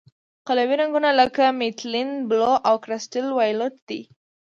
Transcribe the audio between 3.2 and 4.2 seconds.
وایولېټ دي.